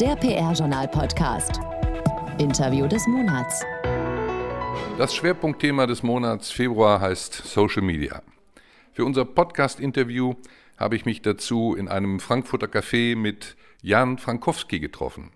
Der 0.00 0.14
PR-Journal-Podcast. 0.14 1.58
Interview 2.36 2.86
des 2.86 3.06
Monats. 3.06 3.64
Das 4.98 5.14
Schwerpunktthema 5.14 5.86
des 5.86 6.02
Monats 6.02 6.50
Februar 6.50 7.00
heißt 7.00 7.32
Social 7.32 7.80
Media. 7.80 8.20
Für 8.92 9.06
unser 9.06 9.24
Podcast-Interview 9.24 10.34
habe 10.76 10.96
ich 10.96 11.06
mich 11.06 11.22
dazu 11.22 11.74
in 11.74 11.88
einem 11.88 12.20
Frankfurter 12.20 12.66
Café 12.66 13.16
mit 13.16 13.56
Jan 13.80 14.18
Frankowski 14.18 14.80
getroffen. 14.80 15.30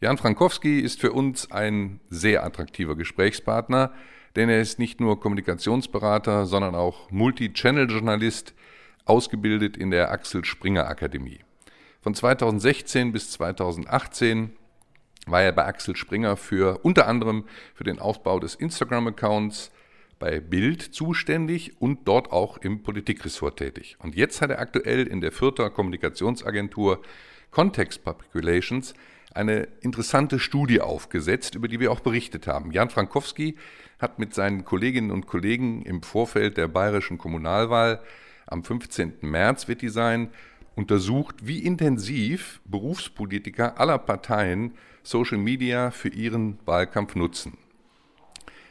Jan 0.00 0.16
Frankowski 0.16 0.80
ist 0.80 0.98
für 0.98 1.12
uns 1.12 1.52
ein 1.52 2.00
sehr 2.08 2.44
attraktiver 2.44 2.96
Gesprächspartner, 2.96 3.92
denn 4.36 4.48
er 4.48 4.62
ist 4.62 4.78
nicht 4.78 5.00
nur 5.00 5.20
Kommunikationsberater, 5.20 6.46
sondern 6.46 6.74
auch 6.74 7.10
Multi-Channel-Journalist, 7.10 8.54
ausgebildet 9.04 9.76
in 9.76 9.90
der 9.90 10.10
Axel 10.10 10.46
Springer 10.46 10.86
Akademie. 10.86 11.40
Von 12.02 12.14
2016 12.14 13.12
bis 13.12 13.30
2018 13.30 14.50
war 15.26 15.42
er 15.42 15.52
bei 15.52 15.64
Axel 15.64 15.94
Springer 15.94 16.36
für 16.36 16.78
unter 16.82 17.06
anderem 17.06 17.44
für 17.74 17.84
den 17.84 18.00
Aufbau 18.00 18.40
des 18.40 18.56
Instagram-Accounts 18.56 19.70
bei 20.18 20.40
Bild 20.40 20.82
zuständig 20.82 21.80
und 21.80 22.08
dort 22.08 22.32
auch 22.32 22.58
im 22.58 22.82
Politikressort 22.82 23.56
tätig. 23.56 23.96
Und 24.00 24.16
jetzt 24.16 24.42
hat 24.42 24.50
er 24.50 24.58
aktuell 24.58 25.06
in 25.06 25.20
der 25.20 25.30
Fürther 25.30 25.70
Kommunikationsagentur 25.70 27.02
Context 27.52 28.02
Public 28.02 28.34
Relations 28.34 28.94
eine 29.32 29.68
interessante 29.80 30.40
Studie 30.40 30.80
aufgesetzt, 30.80 31.54
über 31.54 31.68
die 31.68 31.78
wir 31.78 31.92
auch 31.92 32.00
berichtet 32.00 32.48
haben. 32.48 32.72
Jan 32.72 32.90
Frankowski 32.90 33.56
hat 34.00 34.18
mit 34.18 34.34
seinen 34.34 34.64
Kolleginnen 34.64 35.12
und 35.12 35.28
Kollegen 35.28 35.82
im 35.82 36.02
Vorfeld 36.02 36.56
der 36.56 36.66
bayerischen 36.66 37.16
Kommunalwahl 37.16 38.02
am 38.46 38.64
15. 38.64 39.18
März 39.22 39.68
wird 39.68 39.82
die 39.82 39.88
sein, 39.88 40.30
untersucht, 40.74 41.46
wie 41.46 41.58
intensiv 41.58 42.60
Berufspolitiker 42.64 43.78
aller 43.78 43.98
Parteien 43.98 44.72
Social 45.02 45.38
Media 45.38 45.90
für 45.90 46.08
ihren 46.08 46.58
Wahlkampf 46.64 47.14
nutzen. 47.14 47.58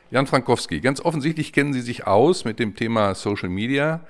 Jan 0.10 0.28
Frankowski, 0.28 0.82
ganz 0.82 1.00
offensichtlich 1.00 1.54
kennen 1.54 1.74
Sie 1.74 1.82
sich 1.82 2.06
aus 2.06 2.44
mit 2.44 2.60
dem 2.60 2.76
Thema 2.76 3.16
Social 3.16 3.50
Media 3.50 4.02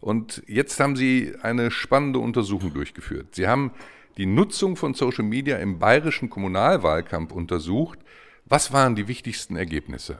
und 0.00 0.42
jetzt 0.46 0.80
haben 0.80 0.96
Sie 0.96 1.32
eine 1.42 1.70
spannende 1.70 2.18
Untersuchung 2.18 2.74
durchgeführt. 2.74 3.34
Sie 3.34 3.46
haben 3.46 3.70
die 4.16 4.26
Nutzung 4.26 4.76
von 4.76 4.94
Social 4.94 5.24
Media 5.24 5.58
im 5.58 5.78
bayerischen 5.78 6.30
Kommunalwahlkampf 6.30 7.32
untersucht. 7.32 7.98
Was 8.46 8.72
waren 8.72 8.94
die 8.94 9.08
wichtigsten 9.08 9.56
Ergebnisse? 9.56 10.18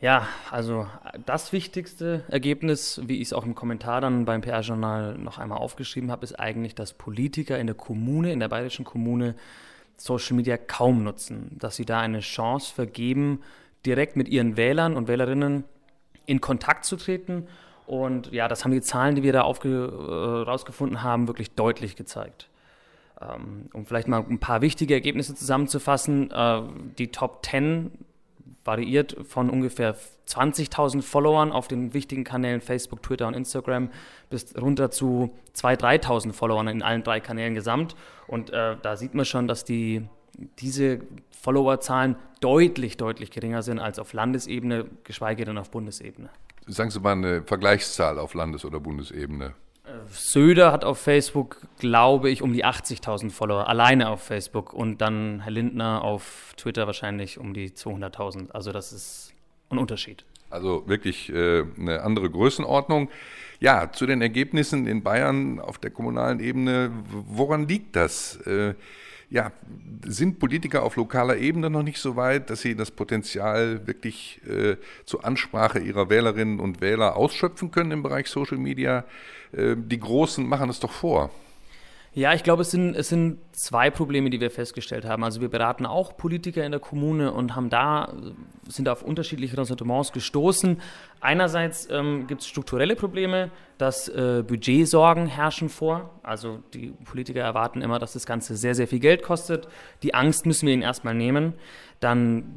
Ja, 0.00 0.28
also 0.50 0.86
das 1.24 1.52
wichtigste 1.52 2.22
Ergebnis, 2.28 3.00
wie 3.06 3.16
ich 3.16 3.28
es 3.28 3.32
auch 3.32 3.46
im 3.46 3.54
Kommentar 3.54 4.02
dann 4.02 4.26
beim 4.26 4.42
PR-Journal 4.42 5.16
noch 5.16 5.38
einmal 5.38 5.58
aufgeschrieben 5.58 6.10
habe, 6.10 6.24
ist 6.24 6.38
eigentlich, 6.38 6.74
dass 6.74 6.92
Politiker 6.92 7.58
in 7.58 7.66
der 7.66 7.76
Kommune, 7.76 8.30
in 8.30 8.40
der 8.40 8.48
bayerischen 8.48 8.84
Kommune, 8.84 9.34
Social 9.96 10.36
Media 10.36 10.58
kaum 10.58 11.02
nutzen. 11.02 11.56
Dass 11.58 11.76
sie 11.76 11.86
da 11.86 12.00
eine 12.00 12.20
Chance 12.20 12.74
vergeben, 12.74 13.40
direkt 13.86 14.16
mit 14.16 14.28
ihren 14.28 14.58
Wählern 14.58 14.96
und 14.96 15.08
Wählerinnen 15.08 15.64
in 16.26 16.42
Kontakt 16.42 16.84
zu 16.84 16.96
treten. 16.96 17.48
Und 17.86 18.30
ja, 18.32 18.48
das 18.48 18.64
haben 18.64 18.72
die 18.72 18.82
Zahlen, 18.82 19.14
die 19.14 19.22
wir 19.22 19.32
da 19.32 19.48
äh, 19.48 19.78
rausgefunden 20.42 21.02
haben, 21.02 21.26
wirklich 21.26 21.52
deutlich 21.52 21.96
gezeigt. 21.96 22.50
Ähm, 23.18 23.70
um 23.72 23.86
vielleicht 23.86 24.08
mal 24.08 24.22
ein 24.28 24.40
paar 24.40 24.60
wichtige 24.60 24.92
Ergebnisse 24.92 25.34
zusammenzufassen, 25.34 26.30
äh, 26.30 26.60
die 26.98 27.08
Top 27.08 27.46
10 27.46 27.92
variiert 28.64 29.16
von 29.28 29.50
ungefähr 29.50 29.96
20.000 30.28 31.02
Followern 31.02 31.52
auf 31.52 31.68
den 31.68 31.94
wichtigen 31.94 32.24
Kanälen 32.24 32.60
Facebook, 32.60 33.02
Twitter 33.02 33.28
und 33.28 33.34
Instagram 33.34 33.90
bis 34.28 34.54
runter 34.60 34.90
zu 34.90 35.30
2.000, 35.54 36.02
3.000 36.02 36.32
Followern 36.32 36.68
in 36.68 36.82
allen 36.82 37.02
drei 37.02 37.20
Kanälen 37.20 37.54
gesamt. 37.54 37.94
Und 38.26 38.50
äh, 38.50 38.76
da 38.82 38.96
sieht 38.96 39.14
man 39.14 39.24
schon, 39.24 39.46
dass 39.46 39.64
die, 39.64 40.08
diese 40.58 41.00
Followerzahlen 41.40 42.16
deutlich, 42.40 42.96
deutlich 42.96 43.30
geringer 43.30 43.62
sind 43.62 43.78
als 43.78 43.98
auf 43.98 44.12
Landesebene, 44.12 44.86
geschweige 45.04 45.44
denn 45.44 45.58
auf 45.58 45.70
Bundesebene. 45.70 46.28
Sagen 46.66 46.90
Sie 46.90 46.98
mal 46.98 47.12
eine 47.12 47.42
Vergleichszahl 47.42 48.18
auf 48.18 48.34
Landes- 48.34 48.64
oder 48.64 48.80
Bundesebene. 48.80 49.54
Söder 50.10 50.72
hat 50.72 50.84
auf 50.84 50.98
Facebook, 50.98 51.58
glaube 51.78 52.30
ich, 52.30 52.42
um 52.42 52.52
die 52.52 52.64
80.000 52.64 53.30
Follower, 53.30 53.68
alleine 53.68 54.08
auf 54.10 54.22
Facebook. 54.22 54.72
Und 54.72 55.00
dann 55.00 55.40
Herr 55.40 55.52
Lindner 55.52 56.02
auf 56.02 56.54
Twitter 56.56 56.86
wahrscheinlich 56.86 57.38
um 57.38 57.54
die 57.54 57.70
200.000. 57.70 58.50
Also 58.50 58.72
das 58.72 58.92
ist 58.92 59.32
ein 59.70 59.78
Unterschied. 59.78 60.24
Also 60.50 60.86
wirklich 60.86 61.32
äh, 61.32 61.64
eine 61.78 62.02
andere 62.02 62.30
Größenordnung. 62.30 63.10
Ja, 63.58 63.90
zu 63.90 64.06
den 64.06 64.22
Ergebnissen 64.22 64.86
in 64.86 65.02
Bayern 65.02 65.60
auf 65.60 65.78
der 65.78 65.90
kommunalen 65.90 66.40
Ebene, 66.40 66.90
woran 67.10 67.66
liegt 67.66 67.96
das? 67.96 68.36
Äh, 68.46 68.74
ja, 69.28 69.52
sind 70.04 70.38
Politiker 70.38 70.82
auf 70.82 70.96
lokaler 70.96 71.36
Ebene 71.36 71.68
noch 71.68 71.82
nicht 71.82 71.98
so 71.98 72.16
weit, 72.16 72.50
dass 72.50 72.60
sie 72.60 72.76
das 72.76 72.90
Potenzial 72.90 73.86
wirklich 73.86 74.40
äh, 74.46 74.76
zur 75.04 75.24
Ansprache 75.24 75.80
ihrer 75.80 76.08
Wählerinnen 76.10 76.60
und 76.60 76.80
Wähler 76.80 77.16
ausschöpfen 77.16 77.70
können 77.70 77.90
im 77.90 78.02
Bereich 78.02 78.28
Social 78.28 78.58
Media? 78.58 79.04
Äh, 79.52 79.74
die 79.76 79.98
Großen 79.98 80.46
machen 80.46 80.70
es 80.70 80.80
doch 80.80 80.92
vor. 80.92 81.30
Ja, 82.16 82.32
ich 82.32 82.42
glaube, 82.42 82.62
es 82.62 82.70
sind, 82.70 82.96
es 82.96 83.10
sind 83.10 83.40
zwei 83.52 83.90
Probleme, 83.90 84.30
die 84.30 84.40
wir 84.40 84.50
festgestellt 84.50 85.04
haben. 85.04 85.22
Also 85.22 85.42
wir 85.42 85.50
beraten 85.50 85.84
auch 85.84 86.16
Politiker 86.16 86.64
in 86.64 86.70
der 86.70 86.80
Kommune 86.80 87.30
und 87.30 87.54
haben 87.54 87.68
da, 87.68 88.10
sind 88.66 88.88
auf 88.88 89.02
unterschiedliche 89.02 89.58
Ressentiments 89.58 90.12
gestoßen. 90.12 90.80
Einerseits 91.20 91.86
ähm, 91.90 92.26
gibt 92.26 92.40
es 92.40 92.46
strukturelle 92.46 92.96
Probleme, 92.96 93.50
dass 93.76 94.08
äh, 94.08 94.42
Budgetsorgen 94.46 95.26
herrschen 95.26 95.68
vor. 95.68 96.08
Also 96.22 96.60
die 96.72 96.94
Politiker 97.04 97.42
erwarten 97.42 97.82
immer, 97.82 97.98
dass 97.98 98.14
das 98.14 98.24
Ganze 98.24 98.56
sehr, 98.56 98.74
sehr 98.74 98.88
viel 98.88 99.00
Geld 99.00 99.22
kostet. 99.22 99.68
Die 100.02 100.14
Angst 100.14 100.46
müssen 100.46 100.66
wir 100.66 100.72
ihnen 100.72 100.82
erstmal 100.82 101.14
nehmen. 101.14 101.52
Dann 102.00 102.56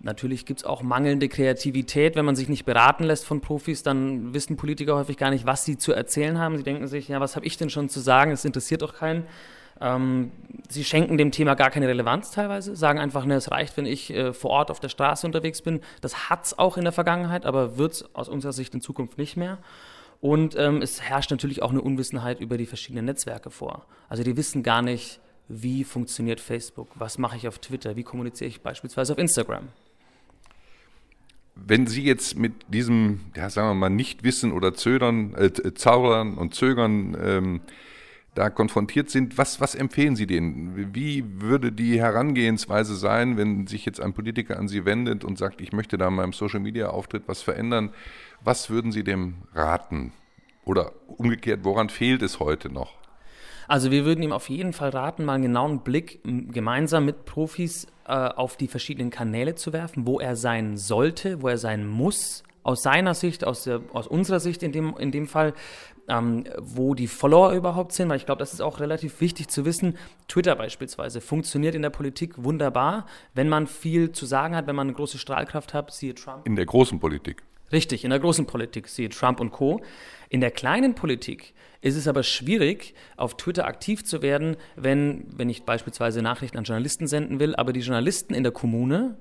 Natürlich 0.00 0.46
gibt 0.46 0.60
es 0.60 0.64
auch 0.64 0.82
mangelnde 0.82 1.28
Kreativität. 1.28 2.14
Wenn 2.14 2.24
man 2.24 2.36
sich 2.36 2.48
nicht 2.48 2.64
beraten 2.64 3.04
lässt 3.04 3.24
von 3.24 3.40
Profis, 3.40 3.82
dann 3.82 4.32
wissen 4.32 4.56
Politiker 4.56 4.94
häufig 4.94 5.16
gar 5.16 5.30
nicht, 5.30 5.44
was 5.44 5.64
sie 5.64 5.76
zu 5.76 5.92
erzählen 5.92 6.38
haben. 6.38 6.56
Sie 6.56 6.62
denken 6.62 6.86
sich, 6.86 7.08
ja, 7.08 7.20
was 7.20 7.34
habe 7.34 7.46
ich 7.46 7.56
denn 7.56 7.68
schon 7.68 7.88
zu 7.88 7.98
sagen? 7.98 8.30
Es 8.30 8.44
interessiert 8.44 8.82
doch 8.82 8.94
keinen. 8.94 9.24
Ähm, 9.80 10.30
sie 10.68 10.84
schenken 10.84 11.18
dem 11.18 11.32
Thema 11.32 11.54
gar 11.54 11.70
keine 11.70 11.88
Relevanz 11.88 12.30
teilweise, 12.30 12.76
sagen 12.76 12.98
einfach, 12.98 13.24
ne, 13.24 13.34
es 13.34 13.50
reicht, 13.50 13.76
wenn 13.76 13.86
ich 13.86 14.10
äh, 14.10 14.32
vor 14.32 14.50
Ort 14.50 14.70
auf 14.70 14.80
der 14.80 14.88
Straße 14.88 15.26
unterwegs 15.26 15.62
bin. 15.62 15.80
Das 16.00 16.30
hat 16.30 16.46
es 16.46 16.58
auch 16.58 16.76
in 16.76 16.84
der 16.84 16.92
Vergangenheit, 16.92 17.44
aber 17.44 17.76
wird 17.76 17.92
es 17.92 18.14
aus 18.14 18.28
unserer 18.28 18.52
Sicht 18.52 18.74
in 18.74 18.80
Zukunft 18.80 19.18
nicht 19.18 19.36
mehr. 19.36 19.58
Und 20.20 20.56
ähm, 20.56 20.82
es 20.82 21.02
herrscht 21.02 21.30
natürlich 21.30 21.62
auch 21.62 21.70
eine 21.70 21.80
Unwissenheit 21.80 22.40
über 22.40 22.56
die 22.56 22.66
verschiedenen 22.66 23.04
Netzwerke 23.04 23.50
vor. 23.50 23.84
Also 24.08 24.24
die 24.24 24.36
wissen 24.36 24.64
gar 24.64 24.82
nicht, 24.82 25.20
wie 25.48 25.84
funktioniert 25.84 26.40
Facebook, 26.40 26.88
was 26.94 27.18
mache 27.18 27.36
ich 27.36 27.48
auf 27.48 27.58
Twitter, 27.58 27.96
wie 27.96 28.02
kommuniziere 28.02 28.48
ich 28.48 28.60
beispielsweise 28.60 29.12
auf 29.12 29.18
Instagram 29.18 29.68
wenn 31.66 31.86
Sie 31.86 32.02
jetzt 32.02 32.38
mit 32.38 32.52
diesem, 32.68 33.20
ja, 33.36 33.50
sagen 33.50 33.68
wir 33.68 33.74
mal, 33.74 33.90
Nichtwissen 33.90 34.52
oder 34.52 34.74
Zödern, 34.74 35.34
äh, 35.34 35.74
Zaudern 35.74 36.34
und 36.34 36.54
Zögern 36.54 37.16
ähm, 37.20 37.60
da 38.34 38.50
konfrontiert 38.50 39.10
sind, 39.10 39.36
was, 39.36 39.60
was 39.60 39.74
empfehlen 39.74 40.14
Sie 40.14 40.26
denen? 40.26 40.94
Wie 40.94 41.24
würde 41.40 41.72
die 41.72 41.98
Herangehensweise 41.98 42.94
sein, 42.94 43.36
wenn 43.36 43.66
sich 43.66 43.84
jetzt 43.84 44.00
ein 44.00 44.12
Politiker 44.12 44.58
an 44.58 44.68
Sie 44.68 44.84
wendet 44.84 45.24
und 45.24 45.38
sagt, 45.38 45.60
ich 45.60 45.72
möchte 45.72 45.98
da 45.98 46.08
in 46.08 46.14
meinem 46.14 46.32
Social-Media-Auftritt 46.32 47.24
was 47.26 47.42
verändern? 47.42 47.90
Was 48.42 48.70
würden 48.70 48.92
Sie 48.92 49.02
dem 49.02 49.38
raten? 49.54 50.12
Oder 50.64 50.92
umgekehrt, 51.08 51.60
woran 51.64 51.88
fehlt 51.88 52.22
es 52.22 52.38
heute 52.38 52.70
noch? 52.70 52.94
Also 53.68 53.90
wir 53.90 54.06
würden 54.06 54.22
ihm 54.22 54.32
auf 54.32 54.48
jeden 54.48 54.72
Fall 54.72 54.88
raten, 54.90 55.24
mal 55.24 55.34
einen 55.34 55.42
genauen 55.44 55.80
Blick 55.80 56.20
gemeinsam 56.24 57.04
mit 57.04 57.26
Profis 57.26 57.86
äh, 58.06 58.12
auf 58.12 58.56
die 58.56 58.66
verschiedenen 58.66 59.10
Kanäle 59.10 59.54
zu 59.54 59.74
werfen, 59.74 60.06
wo 60.06 60.18
er 60.18 60.36
sein 60.36 60.78
sollte, 60.78 61.42
wo 61.42 61.48
er 61.48 61.58
sein 61.58 61.86
muss, 61.86 62.42
aus 62.62 62.82
seiner 62.82 63.14
Sicht, 63.14 63.46
aus, 63.46 63.64
der, 63.64 63.82
aus 63.92 64.06
unserer 64.06 64.40
Sicht 64.40 64.62
in 64.62 64.72
dem, 64.72 64.96
in 64.98 65.12
dem 65.12 65.26
Fall, 65.26 65.52
ähm, 66.08 66.44
wo 66.58 66.94
die 66.94 67.06
Follower 67.06 67.52
überhaupt 67.52 67.92
sind, 67.92 68.08
weil 68.08 68.16
ich 68.16 68.26
glaube, 68.26 68.40
das 68.40 68.54
ist 68.54 68.62
auch 68.62 68.80
relativ 68.80 69.20
wichtig 69.20 69.48
zu 69.48 69.66
wissen. 69.66 69.98
Twitter 70.28 70.56
beispielsweise 70.56 71.20
funktioniert 71.20 71.74
in 71.74 71.82
der 71.82 71.90
Politik 71.90 72.42
wunderbar, 72.42 73.04
wenn 73.34 73.50
man 73.50 73.66
viel 73.66 74.12
zu 74.12 74.24
sagen 74.24 74.56
hat, 74.56 74.66
wenn 74.66 74.76
man 74.76 74.88
eine 74.88 74.96
große 74.96 75.18
Strahlkraft 75.18 75.74
hat, 75.74 75.92
siehe 75.92 76.14
Trump. 76.14 76.46
In 76.46 76.56
der 76.56 76.66
großen 76.66 76.98
Politik. 76.98 77.42
Richtig, 77.72 78.04
in 78.04 78.10
der 78.10 78.18
großen 78.18 78.46
Politik, 78.46 78.88
siehe 78.88 79.08
Trump 79.08 79.40
und 79.40 79.50
Co. 79.50 79.82
In 80.30 80.40
der 80.40 80.50
kleinen 80.50 80.94
Politik 80.94 81.54
ist 81.80 81.96
es 81.96 82.08
aber 82.08 82.22
schwierig, 82.22 82.94
auf 83.16 83.36
Twitter 83.36 83.66
aktiv 83.66 84.04
zu 84.04 84.22
werden, 84.22 84.56
wenn, 84.76 85.24
wenn 85.36 85.48
ich 85.48 85.64
beispielsweise 85.64 86.22
Nachrichten 86.22 86.58
an 86.58 86.64
Journalisten 86.64 87.06
senden 87.06 87.40
will, 87.40 87.54
aber 87.54 87.72
die 87.72 87.80
Journalisten 87.80 88.34
in 88.34 88.42
der 88.42 88.52
Kommune, 88.52 89.16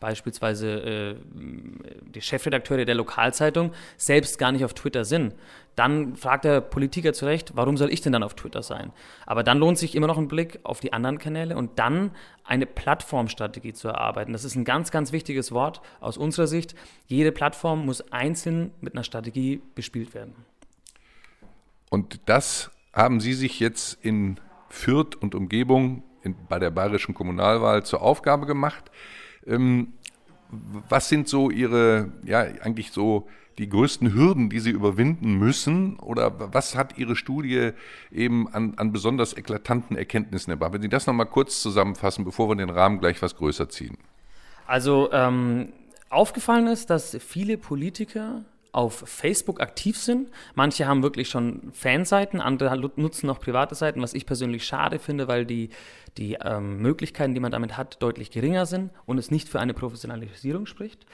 beispielsweise 0.00 0.68
äh, 0.68 1.16
die 1.34 2.20
Chefredakteure 2.20 2.84
der 2.84 2.94
Lokalzeitung, 2.94 3.72
selbst 3.96 4.38
gar 4.38 4.52
nicht 4.52 4.64
auf 4.64 4.74
Twitter 4.74 5.04
sind. 5.04 5.34
Dann 5.74 6.16
fragt 6.16 6.44
der 6.44 6.62
Politiker 6.62 7.12
zu 7.12 7.26
Recht, 7.26 7.52
warum 7.54 7.76
soll 7.76 7.92
ich 7.92 8.00
denn 8.00 8.12
dann 8.12 8.22
auf 8.22 8.34
Twitter 8.34 8.62
sein? 8.62 8.92
Aber 9.26 9.42
dann 9.42 9.58
lohnt 9.58 9.78
sich 9.78 9.94
immer 9.94 10.06
noch 10.06 10.16
ein 10.16 10.28
Blick 10.28 10.58
auf 10.62 10.80
die 10.80 10.92
anderen 10.92 11.18
Kanäle 11.18 11.56
und 11.56 11.78
dann 11.78 12.12
eine 12.44 12.64
Plattformstrategie 12.64 13.74
zu 13.74 13.88
erarbeiten. 13.88 14.32
Das 14.32 14.44
ist 14.44 14.54
ein 14.54 14.64
ganz, 14.64 14.90
ganz 14.90 15.12
wichtiges 15.12 15.52
Wort 15.52 15.82
aus 16.00 16.16
unserer 16.16 16.46
Sicht. 16.46 16.74
Jede 17.06 17.30
Plattform 17.32 17.84
muss 17.84 18.00
einzeln 18.12 18.72
mit 18.80 18.94
einer 18.94 19.04
Strategie 19.04 19.60
bespielt 19.74 20.14
werden. 20.14 20.34
Und 21.90 22.20
das 22.26 22.70
haben 22.92 23.20
Sie 23.20 23.34
sich 23.34 23.60
jetzt 23.60 23.98
in 24.02 24.40
Fürth 24.68 25.14
und 25.14 25.34
Umgebung 25.34 26.02
in, 26.22 26.34
bei 26.48 26.58
der 26.58 26.70
bayerischen 26.70 27.14
Kommunalwahl 27.14 27.84
zur 27.84 28.02
Aufgabe 28.02 28.46
gemacht. 28.46 28.90
Ähm, 29.46 29.94
was 30.88 31.08
sind 31.08 31.28
so 31.28 31.50
Ihre, 31.50 32.12
ja, 32.24 32.40
eigentlich 32.40 32.92
so 32.92 33.26
die 33.58 33.68
größten 33.68 34.12
Hürden, 34.12 34.50
die 34.50 34.60
Sie 34.60 34.70
überwinden 34.70 35.38
müssen? 35.38 35.98
Oder 35.98 36.52
was 36.52 36.76
hat 36.76 36.98
Ihre 36.98 37.16
Studie 37.16 37.70
eben 38.12 38.48
an, 38.52 38.74
an 38.76 38.92
besonders 38.92 39.36
eklatanten 39.36 39.96
Erkenntnissen 39.96 40.50
erbracht? 40.50 40.72
Wenn 40.72 40.82
Sie 40.82 40.88
das 40.88 41.06
nochmal 41.06 41.26
kurz 41.26 41.62
zusammenfassen, 41.62 42.24
bevor 42.24 42.48
wir 42.48 42.56
den 42.56 42.70
Rahmen 42.70 43.00
gleich 43.00 43.22
was 43.22 43.36
größer 43.36 43.68
ziehen. 43.68 43.96
Also 44.66 45.10
ähm, 45.12 45.72
aufgefallen 46.10 46.66
ist, 46.66 46.90
dass 46.90 47.16
viele 47.20 47.56
Politiker 47.56 48.44
auf 48.76 49.04
Facebook 49.06 49.60
aktiv 49.62 49.96
sind. 49.96 50.28
Manche 50.54 50.86
haben 50.86 51.02
wirklich 51.02 51.30
schon 51.30 51.72
Fanseiten, 51.72 52.42
andere 52.42 52.76
nutzen 52.96 53.26
noch 53.26 53.40
private 53.40 53.74
Seiten, 53.74 54.02
was 54.02 54.12
ich 54.12 54.26
persönlich 54.26 54.66
schade 54.66 54.98
finde, 54.98 55.28
weil 55.28 55.46
die, 55.46 55.70
die 56.18 56.36
ähm, 56.44 56.82
Möglichkeiten, 56.82 57.32
die 57.32 57.40
man 57.40 57.50
damit 57.50 57.78
hat, 57.78 58.02
deutlich 58.02 58.30
geringer 58.30 58.66
sind 58.66 58.90
und 59.06 59.16
es 59.16 59.30
nicht 59.30 59.48
für 59.48 59.60
eine 59.60 59.72
Professionalisierung 59.72 60.66
spricht. 60.66 61.06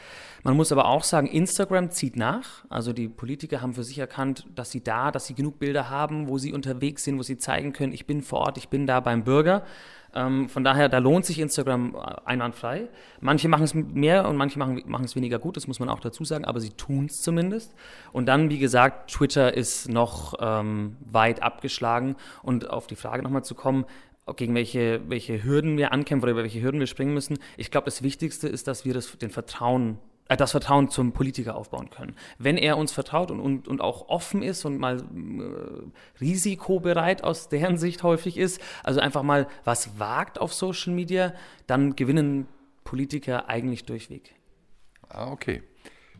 Man 0.42 0.56
muss 0.56 0.72
aber 0.72 0.86
auch 0.86 1.04
sagen, 1.04 1.28
Instagram 1.28 1.92
zieht 1.92 2.16
nach. 2.16 2.64
Also 2.68 2.92
die 2.92 3.08
Politiker 3.08 3.62
haben 3.62 3.74
für 3.74 3.84
sich 3.84 3.98
erkannt, 3.98 4.44
dass 4.56 4.72
sie 4.72 4.82
da, 4.82 5.12
dass 5.12 5.26
sie 5.26 5.34
genug 5.34 5.60
Bilder 5.60 5.88
haben, 5.88 6.26
wo 6.26 6.38
sie 6.38 6.52
unterwegs 6.52 7.04
sind, 7.04 7.16
wo 7.16 7.22
sie 7.22 7.38
zeigen 7.38 7.72
können, 7.72 7.92
ich 7.92 8.06
bin 8.06 8.22
vor 8.22 8.40
Ort, 8.40 8.58
ich 8.58 8.70
bin 8.70 8.88
da 8.88 8.98
beim 8.98 9.22
Bürger. 9.22 9.64
Ähm, 10.14 10.48
von 10.48 10.64
daher, 10.64 10.88
da 10.88 10.98
lohnt 10.98 11.24
sich 11.24 11.38
Instagram 11.38 11.94
äh, 11.94 12.14
einwandfrei. 12.24 12.88
Manche 13.20 13.48
machen 13.48 13.64
es 13.64 13.74
mehr 13.74 14.28
und 14.28 14.36
manche 14.36 14.58
machen, 14.58 14.82
machen 14.86 15.04
es 15.04 15.16
weniger 15.16 15.38
gut, 15.38 15.56
das 15.56 15.66
muss 15.66 15.80
man 15.80 15.88
auch 15.88 16.00
dazu 16.00 16.24
sagen, 16.24 16.44
aber 16.44 16.60
sie 16.60 16.70
tun 16.70 17.06
es 17.06 17.22
zumindest. 17.22 17.74
Und 18.12 18.26
dann, 18.26 18.50
wie 18.50 18.58
gesagt, 18.58 19.10
Twitter 19.10 19.54
ist 19.54 19.88
noch 19.88 20.34
ähm, 20.40 20.96
weit 21.10 21.42
abgeschlagen. 21.42 22.16
Und 22.42 22.68
auf 22.70 22.86
die 22.86 22.96
Frage 22.96 23.22
nochmal 23.22 23.44
zu 23.44 23.54
kommen, 23.54 23.84
gegen 24.36 24.54
welche, 24.54 25.00
welche 25.08 25.42
Hürden 25.42 25.76
wir 25.76 25.92
ankämpfen 25.92 26.24
oder 26.24 26.32
über 26.32 26.42
welche 26.42 26.62
Hürden 26.62 26.78
wir 26.78 26.86
springen 26.86 27.14
müssen. 27.14 27.38
Ich 27.56 27.70
glaube, 27.70 27.86
das 27.86 28.02
Wichtigste 28.02 28.48
ist, 28.48 28.68
dass 28.68 28.84
wir 28.84 28.94
das, 28.94 29.18
den 29.18 29.30
Vertrauen 29.30 29.98
äh, 30.28 30.36
das 30.36 30.52
Vertrauen 30.52 30.88
zum 30.88 31.12
Politiker 31.12 31.56
aufbauen 31.56 31.90
können. 31.90 32.14
Wenn 32.38 32.56
er 32.56 32.76
uns 32.78 32.92
vertraut 32.92 33.30
und, 33.30 33.40
und, 33.40 33.68
und 33.68 33.80
auch 33.80 34.08
offen 34.08 34.42
ist 34.42 34.64
und 34.64 34.78
mal 34.78 34.98
äh, 34.98 36.20
risikobereit 36.20 37.24
aus 37.24 37.48
deren 37.48 37.78
Sicht 37.78 38.02
häufig 38.02 38.36
ist, 38.36 38.60
also 38.82 39.00
einfach 39.00 39.22
mal 39.22 39.46
was 39.64 39.98
wagt 39.98 40.40
auf 40.40 40.52
Social 40.54 40.92
Media, 40.92 41.34
dann 41.66 41.96
gewinnen 41.96 42.48
Politiker 42.84 43.48
eigentlich 43.48 43.84
durchweg. 43.84 44.34
Ah, 45.08 45.30
okay. 45.30 45.62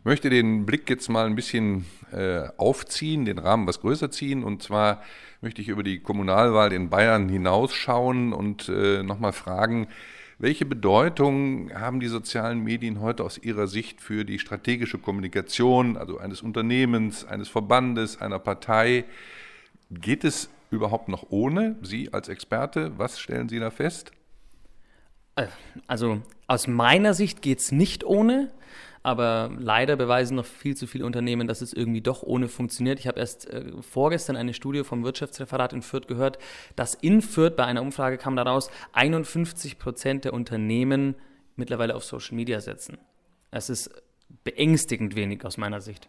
Möchte 0.03 0.29
den 0.29 0.65
Blick 0.65 0.89
jetzt 0.89 1.09
mal 1.09 1.25
ein 1.25 1.35
bisschen 1.35 1.85
äh, 2.11 2.49
aufziehen, 2.57 3.23
den 3.23 3.39
Rahmen 3.39 3.67
was 3.67 3.79
größer 3.79 4.11
ziehen. 4.11 4.43
Und 4.43 4.61
zwar 4.61 5.01
möchte 5.39 5.61
ich 5.61 5.69
über 5.69 5.81
die 5.81 5.99
Kommunalwahl 5.99 6.73
in 6.73 6.89
Bayern 6.89 7.29
hinausschauen 7.29 8.33
und 8.33 8.67
äh, 8.67 9.01
nochmal 9.01 9.31
fragen, 9.31 9.87
welche 10.39 10.65
Bedeutung 10.65 11.71
haben 11.73 11.99
die 11.99 12.07
sozialen 12.07 12.63
Medien 12.63 13.01
heute 13.01 13.23
aus 13.23 13.37
Ihrer 13.37 13.67
Sicht 13.67 14.01
für 14.01 14.25
die 14.25 14.39
strategische 14.39 14.97
Kommunikation, 14.97 15.97
also 15.97 16.17
eines 16.17 16.41
Unternehmens, 16.41 17.25
eines 17.25 17.49
Verbandes, 17.49 18.19
einer 18.19 18.39
Partei? 18.39 19.05
Geht 19.91 20.23
es 20.23 20.49
überhaupt 20.71 21.07
noch 21.07 21.27
ohne 21.29 21.75
Sie 21.81 22.11
als 22.13 22.29
Experte? 22.29 22.97
Was 22.97 23.19
stellen 23.19 23.47
Sie 23.47 23.59
da 23.59 23.69
fest? 23.69 24.11
Äh, 25.35 25.47
also 25.87 26.21
aus 26.47 26.67
meiner 26.67 27.13
Sicht 27.13 27.41
geht 27.41 27.59
es 27.59 27.71
nicht 27.71 28.03
ohne. 28.03 28.51
Aber 29.03 29.51
leider 29.59 29.97
beweisen 29.97 30.35
noch 30.35 30.45
viel 30.45 30.75
zu 30.77 30.87
viele 30.87 31.05
Unternehmen, 31.05 31.47
dass 31.47 31.61
es 31.61 31.73
irgendwie 31.73 32.01
doch 32.01 32.23
ohne 32.23 32.47
funktioniert. 32.47 32.99
Ich 32.99 33.07
habe 33.07 33.19
erst 33.19 33.49
äh, 33.49 33.65
vorgestern 33.81 34.37
eine 34.37 34.53
Studie 34.53 34.83
vom 34.85 35.03
Wirtschaftsreferat 35.03 35.73
in 35.73 35.81
Fürth 35.81 36.07
gehört, 36.07 36.39
dass 36.77 36.95
in 36.95 37.21
Fürth 37.21 37.57
bei 37.57 37.65
einer 37.65 37.81
Umfrage 37.81 38.17
kam 38.17 38.37
daraus, 38.37 38.71
51 38.93 39.77
Prozent 39.77 40.23
der 40.23 40.33
Unternehmen 40.33 41.15
mittlerweile 41.57 41.95
auf 41.95 42.05
Social 42.05 42.35
Media 42.35 42.61
setzen. 42.61 42.97
Es 43.51 43.69
ist 43.69 43.91
beängstigend 44.45 45.15
wenig 45.15 45.43
aus 45.45 45.57
meiner 45.57 45.81
Sicht. 45.81 46.07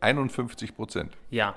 51 0.00 0.74
Prozent? 0.74 1.16
Ja, 1.30 1.54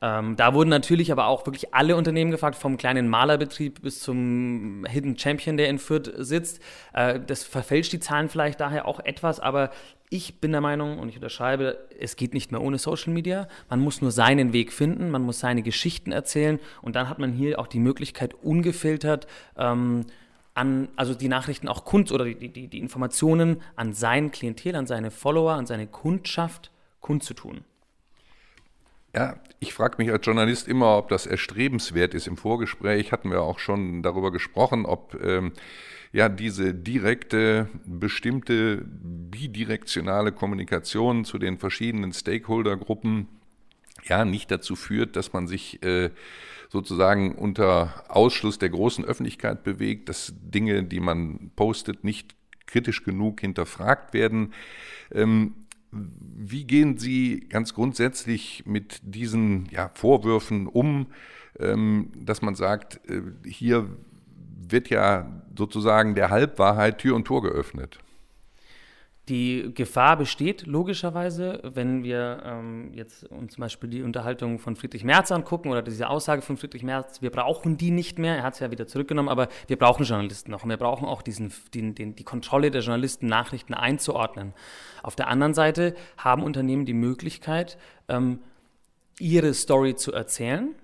ähm, 0.00 0.36
da 0.36 0.54
wurden 0.54 0.68
natürlich 0.68 1.10
aber 1.10 1.26
auch 1.26 1.44
wirklich 1.46 1.74
alle 1.74 1.96
Unternehmen 1.96 2.30
gefragt, 2.30 2.56
vom 2.56 2.76
kleinen 2.76 3.08
Malerbetrieb 3.08 3.82
bis 3.82 4.00
zum 4.00 4.84
Hidden 4.88 5.18
Champion, 5.18 5.56
der 5.56 5.68
in 5.68 5.78
Fürth 5.78 6.12
sitzt. 6.16 6.60
Äh, 6.92 7.18
das 7.20 7.42
verfälscht 7.42 7.92
die 7.92 8.00
Zahlen 8.00 8.28
vielleicht 8.28 8.60
daher 8.60 8.86
auch 8.86 9.00
etwas, 9.00 9.40
aber 9.40 9.70
ich 10.10 10.40
bin 10.40 10.52
der 10.52 10.60
Meinung 10.60 10.98
und 10.98 11.08
ich 11.08 11.16
unterschreibe, 11.16 11.78
es 11.98 12.16
geht 12.16 12.34
nicht 12.34 12.50
mehr 12.50 12.62
ohne 12.62 12.78
Social 12.78 13.12
Media. 13.12 13.48
Man 13.68 13.80
muss 13.80 14.00
nur 14.00 14.10
seinen 14.10 14.52
Weg 14.52 14.72
finden, 14.72 15.10
man 15.10 15.22
muss 15.22 15.40
seine 15.40 15.62
Geschichten 15.62 16.12
erzählen 16.12 16.58
und 16.82 16.96
dann 16.96 17.08
hat 17.08 17.18
man 17.18 17.32
hier 17.32 17.58
auch 17.58 17.66
die 17.66 17.78
Möglichkeit, 17.78 18.34
ungefiltert 18.34 19.26
ähm, 19.56 20.06
an, 20.54 20.88
also 20.96 21.14
die 21.14 21.28
Nachrichten 21.28 21.68
auch 21.68 21.84
kund 21.84 22.10
oder 22.10 22.24
die, 22.24 22.48
die, 22.48 22.68
die 22.68 22.78
Informationen 22.78 23.62
an 23.76 23.92
sein 23.92 24.30
Klientel, 24.30 24.74
an 24.76 24.86
seine 24.86 25.10
Follower, 25.10 25.52
an 25.52 25.66
seine 25.66 25.86
Kundschaft 25.86 26.70
kundzutun. 27.00 27.64
Ja, 29.14 29.36
ich 29.60 29.72
frage 29.72 29.96
mich 29.98 30.10
als 30.10 30.24
Journalist 30.24 30.68
immer, 30.68 30.98
ob 30.98 31.08
das 31.08 31.26
erstrebenswert 31.26 32.14
ist. 32.14 32.26
Im 32.26 32.36
Vorgespräch 32.36 33.12
hatten 33.12 33.30
wir 33.30 33.42
auch 33.42 33.58
schon 33.58 34.02
darüber 34.02 34.30
gesprochen, 34.30 34.84
ob 34.84 35.14
ähm, 35.22 35.52
ja 36.12 36.28
diese 36.28 36.74
direkte, 36.74 37.68
bestimmte 37.84 38.84
bidirektionale 38.84 40.32
Kommunikation 40.32 41.24
zu 41.24 41.38
den 41.38 41.58
verschiedenen 41.58 42.12
Stakeholdergruppen 42.12 43.28
ja 44.04 44.24
nicht 44.24 44.50
dazu 44.50 44.76
führt, 44.76 45.16
dass 45.16 45.32
man 45.32 45.46
sich 45.46 45.82
äh, 45.82 46.10
sozusagen 46.68 47.34
unter 47.34 48.04
Ausschluss 48.08 48.58
der 48.58 48.70
großen 48.70 49.04
Öffentlichkeit 49.04 49.64
bewegt, 49.64 50.08
dass 50.08 50.34
Dinge, 50.40 50.84
die 50.84 51.00
man 51.00 51.50
postet, 51.56 52.04
nicht 52.04 52.34
kritisch 52.66 53.04
genug 53.04 53.40
hinterfragt 53.40 54.14
werden. 54.14 54.52
Ähm, 55.12 55.54
wie 55.90 56.64
gehen 56.64 56.98
Sie 56.98 57.46
ganz 57.48 57.72
grundsätzlich 57.72 58.64
mit 58.66 59.00
diesen 59.02 59.66
ja, 59.70 59.90
Vorwürfen 59.94 60.66
um, 60.66 61.06
ähm, 61.58 62.12
dass 62.14 62.42
man 62.42 62.54
sagt, 62.54 63.00
äh, 63.08 63.22
hier 63.46 63.88
wird 64.68 64.90
ja 64.90 65.26
sozusagen 65.56 66.14
der 66.14 66.30
Halbwahrheit 66.30 66.98
Tür 66.98 67.16
und 67.16 67.24
Tor 67.24 67.42
geöffnet? 67.42 67.98
Die 69.28 69.72
Gefahr 69.74 70.16
besteht 70.16 70.66
logischerweise, 70.66 71.60
wenn 71.62 72.02
wir 72.02 72.42
ähm, 72.46 72.94
jetzt 72.94 73.24
uns 73.24 73.52
zum 73.54 73.60
Beispiel 73.60 73.90
die 73.90 74.02
Unterhaltung 74.02 74.58
von 74.58 74.74
Friedrich 74.74 75.04
Merz 75.04 75.30
angucken 75.30 75.68
oder 75.68 75.82
diese 75.82 76.08
Aussage 76.08 76.40
von 76.40 76.56
Friedrich 76.56 76.82
Merz, 76.82 77.20
wir 77.20 77.28
brauchen 77.30 77.76
die 77.76 77.90
nicht 77.90 78.18
mehr, 78.18 78.36
er 78.36 78.42
hat 78.42 78.54
es 78.54 78.60
ja 78.60 78.70
wieder 78.70 78.86
zurückgenommen, 78.86 79.28
aber 79.28 79.48
wir 79.66 79.76
brauchen 79.78 80.06
Journalisten 80.06 80.50
noch 80.50 80.62
und 80.64 80.70
wir 80.70 80.78
brauchen 80.78 81.06
auch 81.06 81.20
diesen, 81.20 81.52
den, 81.74 81.94
den, 81.94 82.16
die 82.16 82.24
Kontrolle 82.24 82.70
der 82.70 82.80
Journalisten, 82.80 83.26
Nachrichten 83.26 83.74
einzuordnen. 83.74 84.54
Auf 85.02 85.14
der 85.14 85.28
anderen 85.28 85.52
Seite 85.52 85.94
haben 86.16 86.42
Unternehmen 86.42 86.86
die 86.86 86.94
Möglichkeit, 86.94 87.76
ähm, 88.08 88.38
ihre 89.18 89.52
Story 89.52 89.94
zu 89.94 90.10
erzählen. 90.10 90.74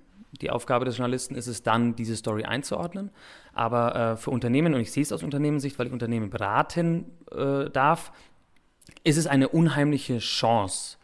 Die 0.41 0.51
Aufgabe 0.51 0.85
des 0.85 0.97
Journalisten 0.97 1.35
ist 1.35 1.47
es 1.47 1.63
dann, 1.63 1.97
diese 1.97 2.17
Story 2.17 2.45
einzuordnen. 2.45 3.11
Aber 3.53 3.95
äh, 3.95 4.17
für 4.17 4.31
Unternehmen, 4.31 4.75
und 4.75 4.81
ich 4.81 4.93
sehe 4.93 5.03
es 5.03 5.13
aus 5.13 5.23
Unternehmenssicht, 5.23 5.79
weil 5.79 5.87
ich 5.87 5.93
Unternehmen 5.93 6.31
beraten 6.31 7.07
äh, 7.31 7.71
darf, 7.71 8.13
ist 9.03 9.17
es 9.17 9.27
eine 9.27 9.49
unheimliche 9.49 10.19
Chance, 10.19 10.99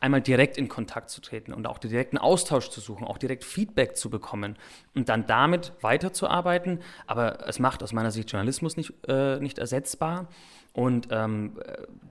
einmal 0.00 0.20
direkt 0.20 0.56
in 0.56 0.68
Kontakt 0.68 1.10
zu 1.10 1.20
treten 1.20 1.52
und 1.52 1.66
auch 1.66 1.78
direkten 1.78 2.18
Austausch 2.18 2.70
zu 2.70 2.80
suchen, 2.80 3.04
auch 3.04 3.18
direkt 3.18 3.44
Feedback 3.44 3.96
zu 3.96 4.10
bekommen 4.10 4.56
und 4.94 5.08
dann 5.08 5.26
damit 5.26 5.72
weiterzuarbeiten. 5.80 6.80
Aber 7.06 7.46
es 7.48 7.58
macht 7.58 7.82
aus 7.82 7.92
meiner 7.92 8.10
Sicht 8.10 8.30
Journalismus 8.30 8.76
nicht, 8.76 8.92
äh, 9.08 9.38
nicht 9.40 9.58
ersetzbar. 9.58 10.28
Und 10.72 11.08
ähm, 11.10 11.58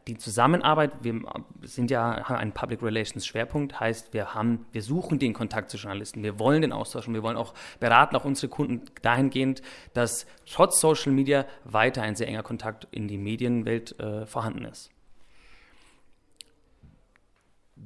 die 0.08 0.18
Zusammenarbeit, 0.18 0.92
wir 1.02 1.22
sind 1.62 1.90
ja 1.90 2.28
haben 2.28 2.36
einen 2.36 2.52
Public 2.52 2.84
Relations 2.84 3.26
Schwerpunkt, 3.26 3.80
heißt, 3.80 4.14
wir 4.14 4.34
haben, 4.34 4.66
wir 4.74 4.82
suchen 4.82 5.20
den 5.20 5.34
Kontakt 5.34 5.70
zu 5.70 5.78
Journalisten, 5.78 6.22
wir 6.22 6.38
wollen 6.38 6.64
den 6.64 6.74
Austausch 6.74 7.08
und 7.08 7.14
wir 7.14 7.24
wollen 7.24 7.38
auch 7.38 7.54
beraten, 7.80 8.16
auch 8.18 8.26
unsere 8.26 8.50
Kunden 8.50 8.82
dahingehend, 9.02 9.62
dass 9.94 10.26
trotz 10.46 10.82
Social 10.82 11.14
Media 11.14 11.46
weiter 11.64 12.02
ein 12.02 12.16
sehr 12.16 12.28
enger 12.28 12.44
Kontakt 12.44 12.88
in 12.92 13.08
die 13.08 13.18
Medienwelt 13.18 13.98
äh, 14.00 14.26
vorhanden 14.26 14.66
ist. 14.66 14.92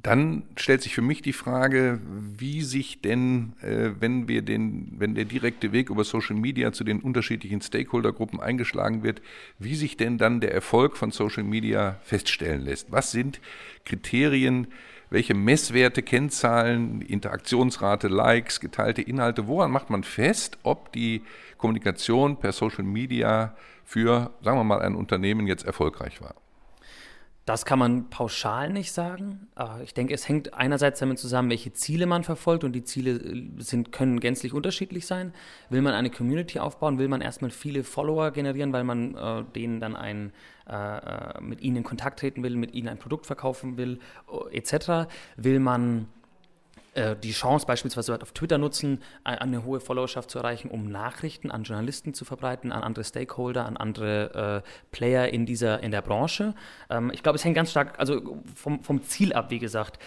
Dann 0.04 0.44
stellt 0.56 0.82
sich 0.82 0.96
für 0.96 1.04
mich 1.04 1.22
die 1.22 1.34
Frage, 1.34 2.00
wie 2.38 2.64
sich 2.64 3.02
denn, 3.02 3.54
äh, 3.62 3.92
wenn 4.00 4.28
wir 4.28 4.42
den, 4.42 4.94
wenn 4.98 5.14
der 5.14 5.26
direkte 5.26 5.72
Weg 5.74 5.92
über 5.92 6.04
Social 6.04 6.36
Media 6.36 6.72
zu 6.72 6.84
den 6.84 7.02
unterschiedlichen 7.02 7.62
Stakeholdergruppen 7.62 8.40
eingeschlagen 8.40 9.04
wird, 9.04 9.22
wie 9.60 9.76
sich 9.76 9.98
denn 9.98 10.18
dann 10.18 10.42
der 10.42 10.54
Erfolg 10.54 10.98
von 10.98 11.12
Social 11.12 11.44
Media 11.44 12.00
feststellen 12.04 12.62
lässt. 12.62 12.92
Was 12.92 13.12
sind 13.12 13.40
Kriterien, 13.86 14.68
welche 15.12 15.36
Messwerte, 15.36 16.02
Kennzahlen, 16.02 17.02
Interaktionsrate, 17.02 18.08
Likes, 18.08 18.60
geteilte 18.60 19.04
Inhalte, 19.04 19.46
woran 19.48 19.70
macht 19.70 19.92
man 19.92 20.04
fest, 20.04 20.58
ob 20.64 20.92
die 20.94 21.22
Kommunikation 21.58 22.38
per 22.38 22.54
Social 22.54 22.86
Media 22.86 23.56
für, 23.86 24.32
sagen 24.42 24.58
wir 24.58 24.64
mal, 24.64 24.82
ein 24.82 24.96
Unternehmen 24.96 25.48
jetzt 25.48 25.66
erfolgreich 25.66 26.22
war? 26.22 26.34
Das 27.46 27.66
kann 27.66 27.80
man 27.80 28.10
pauschal 28.12 28.70
nicht 28.70 28.92
sagen. 28.92 29.48
Ich 29.84 29.96
denke, 29.96 30.14
es 30.14 30.30
hängt 30.30 30.54
einerseits 30.54 31.00
damit 31.00 31.18
zusammen, 31.18 31.50
welche 31.50 31.74
Ziele 31.74 32.06
man 32.06 32.24
verfolgt 32.24 32.64
und 32.64 32.74
die 32.74 32.84
Ziele 32.84 33.14
äh, 33.14 33.50
sind, 33.58 33.92
können 33.92 34.20
gänzlich 34.20 34.54
unterschiedlich 34.54 35.08
sein. 35.08 35.34
Will 35.70 35.82
man 35.82 35.94
eine 35.96 36.12
Community 36.12 36.60
aufbauen, 36.60 37.00
will 37.00 37.08
man 37.08 37.20
erstmal 37.22 37.50
viele 37.50 37.84
Follower 37.84 38.30
generieren, 38.30 38.74
weil 38.74 38.84
man 38.84 39.16
äh, 39.16 39.44
denen 39.56 39.80
dann 39.80 39.96
ein, 39.96 40.34
äh, 40.70 40.98
äh 40.98 41.42
mit 41.42 41.62
ihnen 41.62 41.78
in 41.78 41.84
Kontakt 41.84 42.20
treten 42.20 42.44
will, 42.44 42.56
mit 42.56 42.76
ihnen 42.76 42.88
ein 42.88 43.00
Produkt 43.00 43.26
verkaufen 43.26 43.76
will, 43.76 44.00
etc. 44.52 45.10
Will 45.36 45.60
man 45.60 46.08
äh, 46.94 47.16
die 47.16 47.32
Chance 47.32 47.66
beispielsweise 47.66 48.22
auf 48.22 48.34
Twitter 48.34 48.58
nutzen, 48.58 49.02
eine 49.24 49.64
hohe 49.64 49.80
Followerschaft 49.80 50.30
zu 50.30 50.40
erreichen, 50.40 50.70
um 50.70 50.92
Nachrichten 50.92 51.50
an 51.50 51.64
Journalisten 51.64 52.14
zu 52.14 52.26
verbreiten, 52.26 52.72
an 52.72 52.84
andere 52.84 53.06
Stakeholder, 53.06 53.66
an 53.66 53.78
andere 53.78 54.64
äh, 54.66 54.70
Player 54.92 55.30
in 55.30 55.46
dieser 55.46 55.82
in 55.82 55.92
der 55.92 56.02
Branche. 56.02 56.54
Ähm, 56.90 57.12
ich 57.14 57.24
glaube, 57.24 57.38
es 57.38 57.46
hängt 57.46 57.56
ganz 57.56 57.72
stark 57.72 57.98
also 57.98 58.42
vom, 58.56 58.84
vom 58.84 59.04
Ziel 59.04 59.34
ab, 59.34 59.52
wie 59.52 59.60
gesagt. 59.60 60.00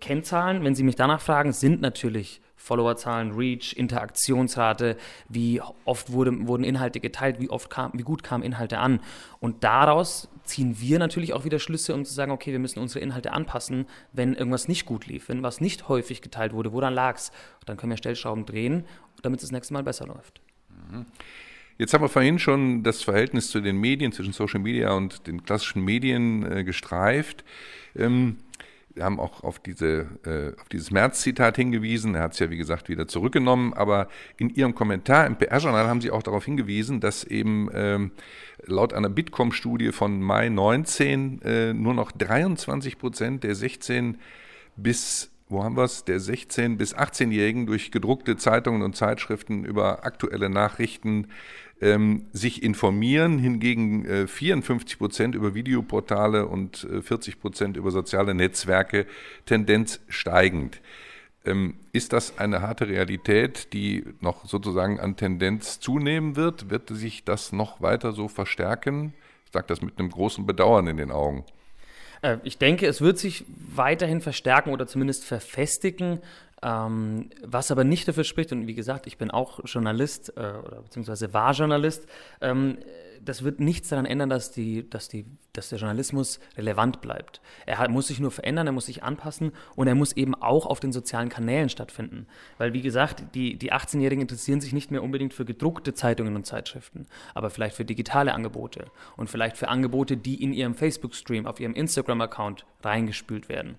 Kennzahlen, 0.00 0.64
wenn 0.64 0.74
Sie 0.74 0.82
mich 0.82 0.96
danach 0.96 1.20
fragen, 1.20 1.52
sind 1.52 1.80
natürlich 1.80 2.40
Followerzahlen, 2.62 3.32
Reach, 3.32 3.74
Interaktionsrate, 3.76 4.96
wie 5.28 5.60
oft 5.84 6.12
wurde, 6.12 6.46
wurden 6.46 6.62
Inhalte 6.62 7.00
geteilt, 7.00 7.40
wie 7.40 7.50
oft 7.50 7.70
kam, 7.70 7.90
wie 7.94 8.04
gut 8.04 8.22
kamen 8.22 8.44
Inhalte 8.44 8.78
an. 8.78 9.00
Und 9.40 9.64
daraus 9.64 10.28
ziehen 10.44 10.76
wir 10.78 11.00
natürlich 11.00 11.32
auch 11.32 11.44
wieder 11.44 11.58
Schlüsse, 11.58 11.92
um 11.92 12.04
zu 12.04 12.14
sagen, 12.14 12.30
okay, 12.30 12.52
wir 12.52 12.60
müssen 12.60 12.78
unsere 12.78 13.00
Inhalte 13.00 13.32
anpassen, 13.32 13.86
wenn 14.12 14.34
irgendwas 14.34 14.68
nicht 14.68 14.86
gut 14.86 15.06
lief, 15.06 15.28
wenn 15.28 15.42
was 15.42 15.60
nicht 15.60 15.88
häufig 15.88 16.22
geteilt 16.22 16.52
wurde, 16.52 16.72
woran 16.72 16.94
lag 16.94 17.16
es? 17.16 17.32
Dann 17.66 17.76
können 17.76 17.90
wir 17.90 17.96
Stellschrauben 17.96 18.46
drehen, 18.46 18.84
damit 19.22 19.40
es 19.40 19.48
das 19.48 19.52
nächste 19.52 19.74
Mal 19.74 19.82
besser 19.82 20.06
läuft. 20.06 20.40
Mhm. 20.68 21.06
Jetzt 21.78 21.94
haben 21.94 22.02
wir 22.02 22.08
vorhin 22.08 22.38
schon 22.38 22.84
das 22.84 23.02
Verhältnis 23.02 23.50
zu 23.50 23.60
den 23.60 23.76
Medien, 23.76 24.12
zwischen 24.12 24.32
Social 24.32 24.60
Media 24.60 24.92
und 24.92 25.26
den 25.26 25.42
klassischen 25.42 25.82
Medien 25.82 26.44
äh, 26.44 26.62
gestreift. 26.62 27.44
Ähm, 27.96 28.36
wir 28.94 29.04
haben 29.04 29.20
auch 29.20 29.42
auf, 29.42 29.58
diese, 29.58 30.06
äh, 30.24 30.60
auf 30.60 30.68
dieses 30.68 30.90
März-Zitat 30.90 31.56
hingewiesen. 31.56 32.14
Er 32.14 32.22
hat 32.22 32.32
es 32.32 32.38
ja, 32.38 32.50
wie 32.50 32.56
gesagt, 32.56 32.88
wieder 32.88 33.08
zurückgenommen. 33.08 33.72
Aber 33.74 34.08
in 34.36 34.50
Ihrem 34.50 34.74
Kommentar 34.74 35.26
im 35.26 35.36
PR-Journal 35.36 35.88
haben 35.88 36.00
Sie 36.00 36.10
auch 36.10 36.22
darauf 36.22 36.44
hingewiesen, 36.44 37.00
dass 37.00 37.24
eben 37.24 37.68
ähm, 37.74 38.12
laut 38.64 38.92
einer 38.92 39.08
Bitkom-Studie 39.08 39.92
von 39.92 40.20
Mai 40.20 40.48
19 40.48 41.42
äh, 41.42 41.72
nur 41.72 41.94
noch 41.94 42.12
23 42.12 42.98
Prozent 42.98 43.44
der 43.44 43.54
16 43.54 44.18
bis 44.76 45.32
wo 45.48 45.62
haben 45.62 45.76
wir 45.76 45.86
der 46.06 46.18
16- 46.18 46.78
bis 46.78 46.96
18-Jährigen 46.96 47.66
durch 47.66 47.90
gedruckte 47.90 48.38
Zeitungen 48.38 48.80
und 48.80 48.96
Zeitschriften 48.96 49.66
über 49.66 50.06
aktuelle 50.06 50.48
Nachrichten 50.48 51.28
ähm, 51.82 52.26
sich 52.32 52.62
informieren, 52.62 53.38
hingegen 53.38 54.06
äh, 54.06 54.26
54 54.28 54.98
Prozent 54.98 55.34
über 55.34 55.54
Videoportale 55.54 56.46
und 56.46 56.84
äh, 56.84 57.02
40 57.02 57.40
Prozent 57.40 57.76
über 57.76 57.90
soziale 57.90 58.34
Netzwerke, 58.34 59.04
Tendenz 59.46 60.00
steigend. 60.08 60.80
Ähm, 61.44 61.74
ist 61.92 62.12
das 62.12 62.38
eine 62.38 62.62
harte 62.62 62.86
Realität, 62.86 63.72
die 63.72 64.04
noch 64.20 64.46
sozusagen 64.46 65.00
an 65.00 65.16
Tendenz 65.16 65.80
zunehmen 65.80 66.36
wird? 66.36 66.70
Wird 66.70 66.88
sich 66.88 67.24
das 67.24 67.50
noch 67.50 67.82
weiter 67.82 68.12
so 68.12 68.28
verstärken? 68.28 69.12
Ich 69.44 69.52
sage 69.52 69.66
das 69.66 69.82
mit 69.82 69.98
einem 69.98 70.10
großen 70.10 70.46
Bedauern 70.46 70.86
in 70.86 70.98
den 70.98 71.10
Augen. 71.10 71.44
Äh, 72.22 72.38
ich 72.44 72.58
denke, 72.58 72.86
es 72.86 73.00
wird 73.00 73.18
sich 73.18 73.44
weiterhin 73.74 74.20
verstärken 74.20 74.70
oder 74.70 74.86
zumindest 74.86 75.24
verfestigen. 75.24 76.20
Ähm, 76.62 77.30
was 77.42 77.70
aber 77.70 77.84
nicht 77.84 78.06
dafür 78.06 78.24
spricht, 78.24 78.52
und 78.52 78.66
wie 78.66 78.74
gesagt, 78.74 79.06
ich 79.06 79.18
bin 79.18 79.30
auch 79.30 79.60
Journalist 79.64 80.32
äh, 80.36 80.40
oder 80.40 80.82
beziehungsweise 80.82 81.34
war 81.34 81.52
Journalist, 81.52 82.06
ähm, 82.40 82.78
das 83.24 83.44
wird 83.44 83.60
nichts 83.60 83.88
daran 83.88 84.06
ändern, 84.06 84.30
dass, 84.30 84.50
die, 84.50 84.88
dass, 84.88 85.08
die, 85.08 85.24
dass 85.52 85.68
der 85.68 85.78
Journalismus 85.78 86.40
relevant 86.56 87.00
bleibt. 87.00 87.40
Er 87.66 87.78
hat, 87.78 87.90
muss 87.90 88.08
sich 88.08 88.18
nur 88.18 88.32
verändern, 88.32 88.66
er 88.66 88.72
muss 88.72 88.86
sich 88.86 89.02
anpassen 89.02 89.52
und 89.76 89.86
er 89.86 89.94
muss 89.94 90.12
eben 90.12 90.34
auch 90.34 90.66
auf 90.66 90.80
den 90.80 90.92
sozialen 90.92 91.28
Kanälen 91.28 91.68
stattfinden. 91.68 92.26
Weil, 92.58 92.72
wie 92.72 92.82
gesagt, 92.82 93.34
die, 93.34 93.56
die 93.56 93.72
18-Jährigen 93.72 94.22
interessieren 94.22 94.60
sich 94.60 94.72
nicht 94.72 94.90
mehr 94.90 95.02
unbedingt 95.02 95.34
für 95.34 95.44
gedruckte 95.44 95.94
Zeitungen 95.94 96.34
und 96.34 96.46
Zeitschriften, 96.46 97.06
aber 97.34 97.50
vielleicht 97.50 97.76
für 97.76 97.84
digitale 97.84 98.34
Angebote 98.34 98.86
und 99.16 99.30
vielleicht 99.30 99.56
für 99.56 99.68
Angebote, 99.68 100.16
die 100.16 100.42
in 100.42 100.52
ihrem 100.52 100.74
Facebook-Stream, 100.74 101.46
auf 101.46 101.60
ihrem 101.60 101.74
Instagram-Account 101.74 102.66
reingespült 102.82 103.48
werden. 103.48 103.78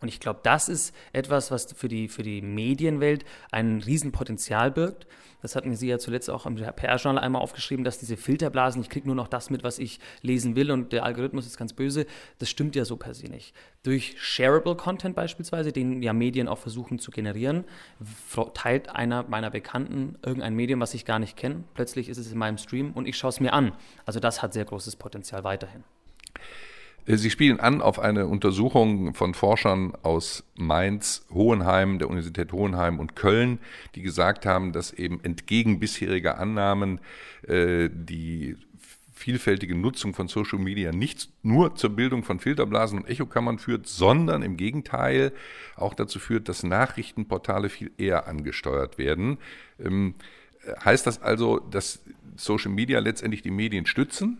Und 0.00 0.08
ich 0.08 0.20
glaube, 0.20 0.40
das 0.42 0.68
ist 0.68 0.94
etwas, 1.12 1.50
was 1.50 1.72
für 1.72 1.88
die, 1.88 2.08
für 2.08 2.22
die 2.22 2.40
Medienwelt 2.40 3.24
ein 3.50 3.80
Riesenpotenzial 3.80 4.70
birgt. 4.70 5.06
Das 5.40 5.54
hatten 5.54 5.74
Sie 5.76 5.88
ja 5.88 5.98
zuletzt 5.98 6.30
auch 6.30 6.46
im 6.46 6.56
PR-Journal 6.56 7.22
einmal 7.22 7.42
aufgeschrieben, 7.42 7.84
dass 7.84 7.98
diese 7.98 8.16
Filterblasen, 8.16 8.82
ich 8.82 8.88
kriege 8.88 9.06
nur 9.06 9.14
noch 9.14 9.28
das 9.28 9.50
mit, 9.50 9.62
was 9.62 9.78
ich 9.78 10.00
lesen 10.20 10.56
will 10.56 10.72
und 10.72 10.92
der 10.92 11.04
Algorithmus 11.04 11.46
ist 11.46 11.56
ganz 11.56 11.72
böse. 11.72 12.06
Das 12.38 12.50
stimmt 12.50 12.74
ja 12.74 12.84
so 12.84 12.96
per 12.96 13.14
se 13.14 13.28
nicht. 13.28 13.54
Durch 13.84 14.16
Shareable 14.18 14.74
Content 14.74 15.14
beispielsweise, 15.14 15.72
den 15.72 16.02
ja 16.02 16.12
Medien 16.12 16.48
auch 16.48 16.58
versuchen 16.58 16.98
zu 16.98 17.12
generieren, 17.12 17.64
teilt 18.54 18.88
einer 18.88 19.24
meiner 19.24 19.50
Bekannten 19.50 20.16
irgendein 20.24 20.54
Medium, 20.54 20.80
was 20.80 20.94
ich 20.94 21.04
gar 21.04 21.20
nicht 21.20 21.36
kenne. 21.36 21.62
Plötzlich 21.74 22.08
ist 22.08 22.18
es 22.18 22.32
in 22.32 22.38
meinem 22.38 22.58
Stream 22.58 22.92
und 22.92 23.06
ich 23.06 23.16
schaue 23.16 23.30
es 23.30 23.38
mir 23.38 23.52
an. 23.52 23.72
Also 24.06 24.18
das 24.18 24.42
hat 24.42 24.52
sehr 24.52 24.64
großes 24.64 24.96
Potenzial 24.96 25.44
weiterhin. 25.44 25.84
Äh, 27.08 27.16
Sie 27.16 27.30
spielen 27.30 27.58
an 27.58 27.80
auf 27.80 27.98
eine 27.98 28.26
Untersuchung 28.26 29.14
von 29.14 29.34
Forschern 29.34 29.94
aus 30.02 30.44
Mainz, 30.56 31.26
Hohenheim, 31.30 31.98
der 31.98 32.08
Universität 32.08 32.52
Hohenheim 32.52 33.00
und 33.00 33.16
Köln, 33.16 33.58
die 33.94 34.02
gesagt 34.02 34.46
haben, 34.46 34.72
dass 34.72 34.92
eben 34.92 35.22
entgegen 35.24 35.80
bisheriger 35.80 36.38
Annahmen 36.38 37.00
äh, 37.46 37.88
die 37.92 38.56
vielfältige 39.14 39.74
Nutzung 39.74 40.14
von 40.14 40.28
Social 40.28 40.60
Media 40.60 40.92
nicht 40.92 41.28
nur 41.42 41.74
zur 41.74 41.90
Bildung 41.90 42.22
von 42.22 42.38
Filterblasen 42.38 43.00
und 43.00 43.08
Echokammern 43.08 43.58
führt, 43.58 43.88
sondern 43.88 44.42
im 44.42 44.56
Gegenteil 44.56 45.32
auch 45.74 45.94
dazu 45.94 46.20
führt, 46.20 46.48
dass 46.48 46.62
Nachrichtenportale 46.62 47.68
viel 47.68 47.90
eher 47.98 48.28
angesteuert 48.28 48.96
werden. 48.96 49.38
Ähm, 49.84 50.14
heißt 50.84 51.04
das 51.06 51.20
also, 51.20 51.58
dass 51.58 52.00
Social 52.36 52.70
Media 52.70 53.00
letztendlich 53.00 53.42
die 53.42 53.50
Medien 53.50 53.86
stützen? 53.86 54.38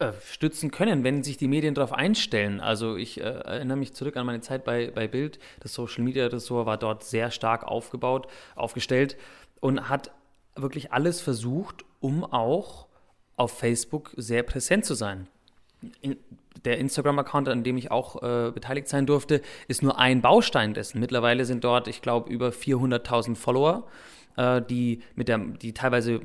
Äh, 0.00 0.14
stützen 0.24 0.70
können, 0.70 1.04
wenn 1.04 1.22
sich 1.22 1.36
die 1.36 1.46
Medien 1.46 1.74
darauf 1.74 1.92
einstellen. 1.92 2.58
Also 2.58 2.96
ich 2.96 3.20
äh, 3.20 3.24
erinnere 3.24 3.76
mich 3.76 3.92
zurück 3.92 4.16
an 4.16 4.24
meine 4.24 4.40
Zeit 4.40 4.64
bei, 4.64 4.90
bei 4.90 5.06
Bild. 5.06 5.38
Das 5.60 5.74
Social 5.74 6.02
Media 6.02 6.26
Ressort 6.26 6.64
war 6.64 6.78
dort 6.78 7.04
sehr 7.04 7.30
stark 7.30 7.64
aufgebaut, 7.64 8.26
aufgestellt 8.56 9.18
und 9.60 9.90
hat 9.90 10.10
wirklich 10.56 10.92
alles 10.92 11.20
versucht, 11.20 11.84
um 12.00 12.24
auch 12.24 12.86
auf 13.36 13.58
Facebook 13.58 14.12
sehr 14.16 14.42
präsent 14.42 14.86
zu 14.86 14.94
sein. 14.94 15.28
In, 16.00 16.16
der 16.64 16.78
Instagram-Account, 16.78 17.48
an 17.48 17.64
dem 17.64 17.76
ich 17.76 17.90
auch 17.90 18.22
äh, 18.22 18.50
beteiligt 18.50 18.88
sein 18.88 19.06
durfte, 19.06 19.40
ist 19.68 19.82
nur 19.82 19.98
ein 19.98 20.20
Baustein 20.20 20.74
dessen. 20.74 21.00
Mittlerweile 21.00 21.44
sind 21.44 21.64
dort, 21.64 21.88
ich 21.88 22.02
glaube, 22.02 22.30
über 22.30 22.48
400.000 22.48 23.36
Follower 23.36 23.84
äh, 24.36 24.62
die 24.62 25.00
mit 25.14 25.28
der, 25.28 25.38
die 25.38 25.72
teilweise 25.74 26.20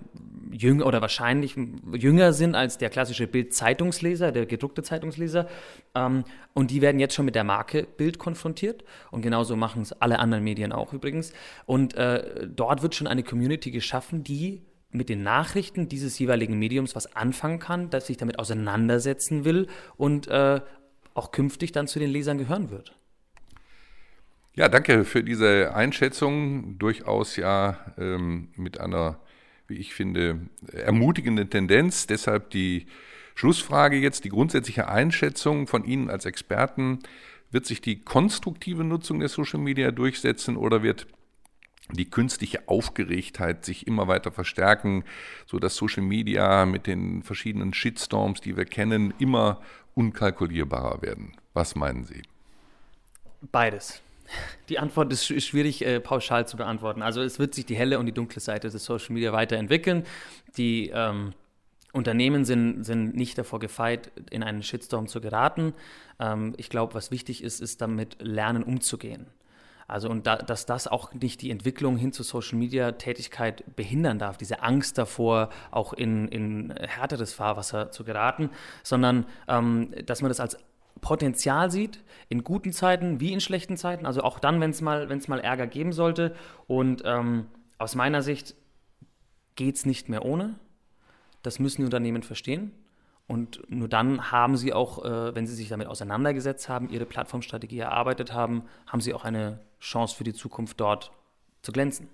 jünger 0.52 0.86
oder 0.86 1.02
wahrscheinlich 1.02 1.56
jünger 1.94 2.34
sind 2.34 2.56
als 2.56 2.78
der 2.78 2.90
klassische 2.90 3.28
Bild-Zeitungsleser, 3.28 4.32
der 4.32 4.46
gedruckte 4.46 4.84
Zeitungsleser. 4.84 5.48
Ähm, 5.94 6.24
und 6.54 6.72
die 6.72 6.82
werden 6.82 7.00
jetzt 7.00 7.14
schon 7.16 7.26
mit 7.26 7.36
der 7.36 7.44
Marke 7.44 7.84
Bild 7.98 8.20
konfrontiert. 8.20 8.84
Und 9.12 9.22
genauso 9.22 9.56
machen 9.56 9.82
es 9.82 9.92
alle 10.02 10.20
anderen 10.20 10.44
Medien 10.44 10.72
auch 10.72 10.94
übrigens. 10.94 11.34
Und 11.66 11.96
äh, 11.96 12.48
dort 12.48 12.82
wird 12.82 12.96
schon 12.96 13.08
eine 13.08 13.24
Community 13.24 13.72
geschaffen, 13.72 14.24
die 14.24 14.62
mit 14.96 15.10
den 15.10 15.24
Nachrichten 15.24 15.90
dieses 15.90 16.18
jeweiligen 16.18 16.58
Mediums 16.58 16.96
was 16.96 17.16
anfangen 17.16 17.60
kann, 17.60 17.90
dass 17.90 18.08
sich 18.08 18.18
damit 18.18 18.40
auseinandersetzen 18.40 19.46
will 19.46 19.68
und 19.98 20.28
äh, 20.28 20.62
auch 21.14 21.32
künftig 21.32 21.72
dann 21.72 21.88
zu 21.88 22.00
den 22.00 22.10
Lesern 22.10 22.38
gehören 22.38 22.70
wird. 22.70 22.96
Ja, 24.54 24.70
danke 24.70 25.04
für 25.04 25.22
diese 25.24 25.76
Einschätzung. 25.76 26.78
Durchaus 26.80 27.36
ja 27.36 27.78
ähm, 27.98 28.50
mit 28.56 28.80
einer, 28.80 29.20
wie 29.68 29.76
ich 29.76 29.94
finde, 29.94 30.40
ermutigenden 30.72 31.50
Tendenz. 31.50 32.08
Deshalb 32.08 32.52
die 32.52 32.86
Schlussfrage 33.36 33.98
jetzt, 33.98 34.24
die 34.24 34.30
grundsätzliche 34.30 34.88
Einschätzung 34.88 35.68
von 35.68 35.84
Ihnen 35.84 36.10
als 36.10 36.26
Experten. 36.26 37.00
Wird 37.52 37.66
sich 37.66 37.82
die 37.82 38.02
konstruktive 38.02 38.84
Nutzung 38.84 39.20
der 39.20 39.30
Social 39.30 39.60
Media 39.60 39.92
durchsetzen 39.92 40.56
oder 40.56 40.84
wird 40.84 41.08
die 41.92 42.10
künstliche 42.10 42.68
Aufgeregtheit 42.68 43.64
sich 43.64 43.88
immer 43.88 44.08
weiter 44.08 44.32
verstärken, 44.32 45.04
so 45.46 45.60
dass 45.60 45.76
Social 45.76 46.04
Media 46.04 46.66
mit 46.66 46.88
den 46.88 47.22
verschiedenen 47.24 47.74
Shitstorms, 47.74 48.42
die 48.42 48.58
wir 48.58 48.66
kennen, 48.66 49.14
immer 49.20 49.62
unkalkulierbarer 49.94 51.02
werden? 51.02 51.34
Was 51.54 51.76
meinen 51.76 52.04
Sie? 52.04 52.24
Beides. 53.52 54.02
Die 54.70 54.80
Antwort 54.80 55.14
ist 55.14 55.26
schwierig 55.44 55.86
äh, 55.86 56.00
pauschal 56.00 56.48
zu 56.48 56.58
beantworten. 56.58 57.04
Also 57.04 57.22
es 57.22 57.38
wird 57.38 57.54
sich 57.54 57.66
die 57.66 57.76
helle 57.76 58.00
und 58.00 58.08
die 58.08 58.12
dunkle 58.12 58.42
Seite 58.42 58.70
des 58.70 58.84
Social 58.84 59.14
Media 59.14 59.32
weiterentwickeln. 59.34 60.04
Die 60.58 60.90
ähm, 60.94 61.34
Unternehmen 61.94 62.44
sind, 62.44 62.84
sind 62.84 63.16
nicht 63.16 63.38
davor 63.38 63.60
gefeit, 63.60 64.12
in 64.32 64.44
einen 64.44 64.64
Shitstorm 64.64 65.08
zu 65.08 65.22
geraten. 65.22 65.74
Ähm, 66.20 66.54
ich 66.58 66.70
glaube, 66.70 66.96
was 66.96 67.12
wichtig 67.12 67.44
ist, 67.44 67.62
ist 67.62 67.82
damit 67.82 68.18
lernen 68.20 68.64
umzugehen. 68.64 69.28
Also 69.88 70.10
und 70.10 70.26
da, 70.26 70.38
dass 70.38 70.66
das 70.66 70.88
auch 70.88 71.14
nicht 71.14 71.42
die 71.42 71.52
Entwicklung 71.52 71.98
hin 71.98 72.12
zur 72.12 72.26
Social 72.26 72.58
Media 72.58 72.94
Tätigkeit 72.94 73.64
behindern 73.76 74.18
darf, 74.18 74.38
diese 74.38 74.64
Angst 74.64 74.98
davor, 74.98 75.50
auch 75.72 75.94
in, 75.94 76.28
in 76.30 76.72
härteres 76.72 77.34
Fahrwasser 77.34 77.92
zu 77.92 78.04
geraten, 78.04 78.50
sondern 78.84 79.26
ähm, 79.48 79.94
dass 80.06 80.22
man 80.22 80.30
das 80.30 80.40
als 80.40 80.58
Potenzial 81.02 81.70
sieht, 81.70 82.04
in 82.30 82.44
guten 82.44 82.72
Zeiten 82.72 83.20
wie 83.20 83.34
in 83.34 83.42
schlechten 83.42 83.78
Zeiten, 83.78 84.06
also 84.06 84.22
auch 84.24 84.40
dann, 84.40 84.60
wenn 84.62 84.72
es 84.72 84.82
mal, 84.82 85.08
mal 85.28 85.40
Ärger 85.40 85.68
geben 85.68 85.94
sollte. 85.94 86.36
Und 86.68 87.04
ähm, 87.06 87.46
aus 87.78 87.96
meiner 87.96 88.22
Sicht 88.22 88.56
geht 89.56 89.76
es 89.76 89.86
nicht 89.86 90.10
mehr 90.10 90.26
ohne. 90.26 90.56
Das 91.44 91.60
müssen 91.60 91.82
die 91.82 91.86
Unternehmen 91.86 92.24
verstehen. 92.24 92.72
Und 93.28 93.62
nur 93.70 93.88
dann 93.88 94.32
haben 94.32 94.56
sie 94.56 94.74
auch, 94.74 95.04
äh, 95.04 95.34
wenn 95.34 95.48
sie 95.48 95.56
sich 95.56 95.70
damit 95.70 95.88
auseinandergesetzt 95.88 96.70
haben, 96.70 96.90
ihre 96.90 97.06
Plattformstrategie 97.06 97.80
erarbeitet 97.80 98.34
haben, 98.34 98.64
haben 98.86 99.02
sie 99.02 99.14
auch 99.14 99.24
eine 99.26 99.60
Chance 99.80 100.16
für 100.16 100.24
die 100.24 100.34
Zukunft 100.34 100.80
dort 100.80 101.12
zu 101.62 101.72
glänzen. 101.72 102.08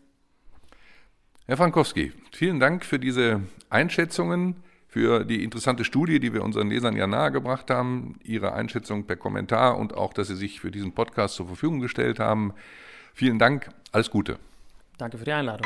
Herr 1.48 1.58
Frankowski, 1.58 2.13
vielen 2.32 2.62
Dank 2.62 2.86
für 2.86 2.98
diese 2.98 3.41
Einschätzungen, 3.70 4.56
für 4.88 5.25
die 5.25 5.44
interessante 5.44 5.84
Studie, 5.84 6.20
die 6.20 6.34
wir 6.34 6.44
unseren 6.44 6.70
Lesern 6.70 6.96
ja 6.96 7.08
nahegebracht 7.08 7.70
haben, 7.70 8.15
Ihre 8.24 8.53
Einschätzung 8.53 9.06
per 9.06 9.15
Kommentar 9.15 9.77
und 9.77 9.94
auch, 9.94 10.13
dass 10.13 10.27
Sie 10.27 10.36
sich 10.36 10.60
für 10.60 10.72
diesen 10.72 10.94
Podcast 10.94 11.36
zur 11.36 11.48
Verfügung 11.48 11.80
gestellt 11.80 12.20
haben. 12.20 12.53
Vielen 13.13 13.39
Dank, 13.39 13.70
alles 13.91 14.12
Gute. 14.12 14.38
Danke 14.98 15.18
für 15.18 15.25
die 15.25 15.32
Einladung. 15.32 15.65